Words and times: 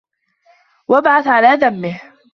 وَأَبْعَثَ 0.87 1.27
عَلَى 1.27 1.47
ذَمِّهِ 1.57 2.01